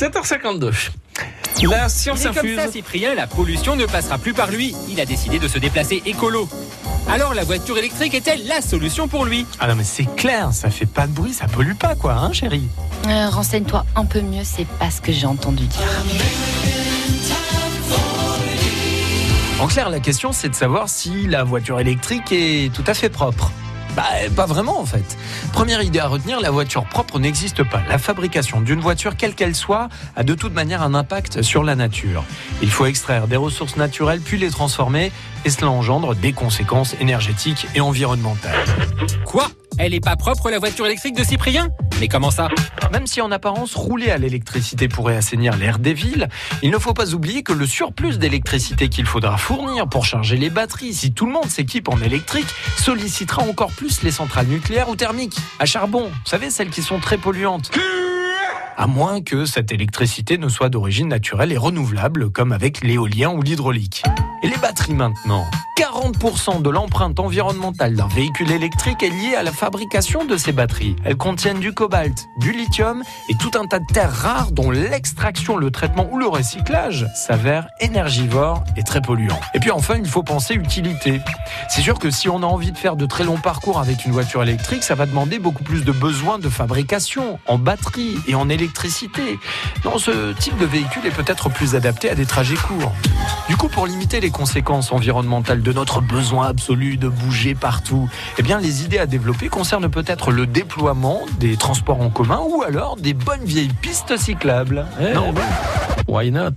7h52. 0.00 0.88
La 1.68 1.90
science 1.90 2.22
comme 2.22 2.38
infuse. 2.38 2.56
ça, 2.56 2.72
Cyprien, 2.72 3.14
la 3.14 3.26
pollution 3.26 3.76
ne 3.76 3.84
passera 3.84 4.16
plus 4.16 4.32
par 4.32 4.50
lui. 4.50 4.74
Il 4.88 4.98
a 4.98 5.04
décidé 5.04 5.38
de 5.38 5.46
se 5.46 5.58
déplacer 5.58 6.02
écolo. 6.06 6.48
Alors 7.06 7.34
la 7.34 7.44
voiture 7.44 7.76
électrique 7.76 8.14
est-elle 8.14 8.46
la 8.46 8.62
solution 8.62 9.08
pour 9.08 9.26
lui? 9.26 9.44
Ah 9.58 9.68
non 9.68 9.74
mais 9.74 9.84
c'est 9.84 10.06
clair, 10.16 10.54
ça 10.54 10.70
fait 10.70 10.86
pas 10.86 11.06
de 11.06 11.12
bruit, 11.12 11.34
ça 11.34 11.48
pollue 11.48 11.74
pas 11.74 11.96
quoi, 11.96 12.14
hein 12.14 12.32
chérie? 12.32 12.66
Euh, 13.08 13.28
Renseigne-toi 13.28 13.84
un 13.94 14.06
peu 14.06 14.22
mieux, 14.22 14.42
c'est 14.42 14.66
pas 14.66 14.90
ce 14.90 15.02
que 15.02 15.12
j'ai 15.12 15.26
entendu 15.26 15.66
dire. 15.66 16.04
En 19.60 19.66
clair, 19.66 19.90
la 19.90 20.00
question 20.00 20.32
c'est 20.32 20.48
de 20.48 20.54
savoir 20.54 20.88
si 20.88 21.26
la 21.26 21.44
voiture 21.44 21.78
électrique 21.78 22.32
est 22.32 22.72
tout 22.72 22.84
à 22.86 22.94
fait 22.94 23.10
propre. 23.10 23.52
Bah, 23.96 24.04
pas 24.36 24.46
vraiment 24.46 24.80
en 24.80 24.86
fait. 24.86 25.16
Première 25.52 25.82
idée 25.82 25.98
à 25.98 26.06
retenir, 26.06 26.40
la 26.40 26.50
voiture 26.50 26.84
propre 26.84 27.18
n'existe 27.18 27.64
pas. 27.64 27.82
La 27.88 27.98
fabrication 27.98 28.60
d'une 28.60 28.80
voiture, 28.80 29.16
quelle 29.16 29.34
qu'elle 29.34 29.54
soit, 29.54 29.88
a 30.16 30.22
de 30.22 30.34
toute 30.34 30.54
manière 30.54 30.82
un 30.82 30.94
impact 30.94 31.42
sur 31.42 31.62
la 31.62 31.74
nature. 31.74 32.24
Il 32.62 32.70
faut 32.70 32.86
extraire 32.86 33.26
des 33.26 33.36
ressources 33.36 33.76
naturelles 33.76 34.20
puis 34.20 34.38
les 34.38 34.50
transformer 34.50 35.12
et 35.44 35.50
cela 35.50 35.70
engendre 35.70 36.14
des 36.14 36.32
conséquences 36.32 36.94
énergétiques 37.00 37.66
et 37.74 37.80
environnementales. 37.80 38.64
Quoi? 39.24 39.48
Elle 39.78 39.94
est 39.94 40.04
pas 40.04 40.16
propre 40.16 40.50
la 40.50 40.58
voiture 40.58 40.86
électrique 40.86 41.16
de 41.16 41.24
Cyprien? 41.24 41.68
Mais 42.00 42.08
comment 42.08 42.30
ça 42.30 42.48
Même 42.92 43.06
si 43.06 43.20
en 43.20 43.30
apparence 43.30 43.74
rouler 43.74 44.10
à 44.10 44.16
l'électricité 44.16 44.88
pourrait 44.88 45.16
assainir 45.16 45.58
l'air 45.58 45.78
des 45.78 45.92
villes, 45.92 46.30
il 46.62 46.70
ne 46.70 46.78
faut 46.78 46.94
pas 46.94 47.12
oublier 47.12 47.42
que 47.42 47.52
le 47.52 47.66
surplus 47.66 48.16
d'électricité 48.16 48.88
qu'il 48.88 49.04
faudra 49.04 49.36
fournir 49.36 49.86
pour 49.86 50.06
charger 50.06 50.38
les 50.38 50.48
batteries, 50.48 50.94
si 50.94 51.12
tout 51.12 51.26
le 51.26 51.32
monde 51.32 51.48
s'équipe 51.50 51.90
en 51.90 52.00
électrique, 52.00 52.48
sollicitera 52.78 53.42
encore 53.42 53.72
plus 53.72 54.02
les 54.02 54.10
centrales 54.10 54.46
nucléaires 54.46 54.88
ou 54.88 54.96
thermiques, 54.96 55.36
à 55.58 55.66
charbon, 55.66 56.04
vous 56.04 56.30
savez, 56.30 56.48
celles 56.48 56.70
qui 56.70 56.80
sont 56.80 57.00
très 57.00 57.18
polluantes. 57.18 57.70
À 58.78 58.86
moins 58.86 59.20
que 59.20 59.44
cette 59.44 59.70
électricité 59.70 60.38
ne 60.38 60.48
soit 60.48 60.70
d'origine 60.70 61.08
naturelle 61.08 61.52
et 61.52 61.58
renouvelable, 61.58 62.30
comme 62.30 62.52
avec 62.52 62.82
l'éolien 62.82 63.28
ou 63.28 63.42
l'hydraulique. 63.42 64.04
Et 64.42 64.48
les 64.48 64.56
batteries 64.56 64.94
maintenant 64.94 65.44
40% 66.00 66.62
de 66.62 66.70
l'empreinte 66.70 67.20
environnementale 67.20 67.94
d'un 67.94 68.08
véhicule 68.08 68.50
électrique 68.52 69.02
est 69.02 69.10
liée 69.10 69.34
à 69.34 69.42
la 69.42 69.52
fabrication 69.52 70.24
de 70.24 70.38
ces 70.38 70.50
batteries. 70.50 70.96
Elles 71.04 71.18
contiennent 71.18 71.60
du 71.60 71.74
cobalt, 71.74 72.26
du 72.38 72.52
lithium 72.52 73.02
et 73.28 73.34
tout 73.34 73.50
un 73.54 73.66
tas 73.66 73.80
de 73.80 73.84
terres 73.92 74.10
rares 74.10 74.50
dont 74.50 74.70
l'extraction, 74.70 75.58
le 75.58 75.70
traitement 75.70 76.08
ou 76.10 76.18
le 76.18 76.26
recyclage 76.26 77.06
s'avère 77.14 77.68
énergivore 77.80 78.64
et 78.78 78.82
très 78.82 79.02
polluant. 79.02 79.38
Et 79.52 79.60
puis 79.60 79.70
enfin, 79.70 79.96
il 79.98 80.08
faut 80.08 80.22
penser 80.22 80.54
utilité. 80.54 81.20
C'est 81.68 81.82
sûr 81.82 81.98
que 81.98 82.10
si 82.10 82.30
on 82.30 82.42
a 82.42 82.46
envie 82.46 82.72
de 82.72 82.78
faire 82.78 82.96
de 82.96 83.04
très 83.04 83.24
longs 83.24 83.36
parcours 83.36 83.78
avec 83.78 84.06
une 84.06 84.12
voiture 84.12 84.42
électrique, 84.42 84.82
ça 84.82 84.94
va 84.94 85.04
demander 85.04 85.38
beaucoup 85.38 85.64
plus 85.64 85.84
de 85.84 85.92
besoins 85.92 86.38
de 86.38 86.48
fabrication 86.48 87.38
en 87.46 87.58
batterie 87.58 88.16
et 88.26 88.34
en 88.34 88.48
électricité. 88.48 89.38
Non, 89.84 89.98
ce 89.98 90.32
type 90.32 90.56
de 90.56 90.64
véhicule 90.64 91.04
est 91.04 91.14
peut-être 91.14 91.50
plus 91.50 91.74
adapté 91.74 92.08
à 92.08 92.14
des 92.14 92.24
trajets 92.24 92.56
courts. 92.56 92.92
Du 93.50 93.56
coup, 93.58 93.68
pour 93.68 93.86
limiter 93.86 94.20
les 94.20 94.30
conséquences 94.30 94.92
environnementales 94.92 95.60
de 95.60 95.72
notre 95.74 95.89
besoin 95.98 96.46
absolu 96.46 96.96
de 96.96 97.08
bouger 97.08 97.56
partout, 97.56 98.08
eh 98.38 98.42
bien, 98.42 98.60
les 98.60 98.84
idées 98.84 98.98
à 98.98 99.06
développer 99.06 99.48
concernent 99.48 99.90
peut-être 99.90 100.30
le 100.30 100.46
déploiement 100.46 101.22
des 101.40 101.56
transports 101.56 102.00
en 102.00 102.10
commun 102.10 102.40
ou 102.48 102.62
alors 102.62 102.96
des 102.96 103.14
bonnes 103.14 103.44
vieilles 103.44 103.72
pistes 103.82 104.16
cyclables. 104.16 104.86
Eh 105.00 105.12
Non, 105.12 105.32
ben, 105.32 105.42
Why 106.06 106.30
not 106.30 106.50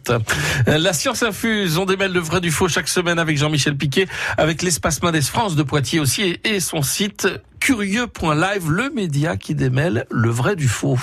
La 0.67 0.94
science 0.94 1.23
infuse, 1.23 1.78
on 1.78 1.86
démêle 1.86 2.11
le 2.11 2.20
vrai 2.20 2.42
du 2.42 2.52
faux 2.52 2.67
chaque 2.67 2.88
semaine 2.88 3.17
avec 3.20 3.38
Jean-Michel 3.38 3.76
Piquet, 3.76 4.08
avec 4.38 4.61
l'espace 4.61 5.02
Mendes 5.02 5.22
France 5.22 5.56
de 5.56 5.64
Poitiers 5.64 6.00
aussi 6.00 6.22
et, 6.22 6.56
et 6.56 6.59
son 6.59 6.81
site 6.81 7.28
curieux.live, 7.59 8.70
le 8.70 8.89
média 8.89 9.38
qui 9.38 9.56
démêle 9.56 10.06
le 10.11 10.30
vrai 10.30 10.56
du 10.56 10.67
faux. 10.67 10.98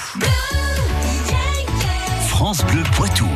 France 2.28 2.64
Bleu 2.64 2.82
Poitou. 2.96 3.28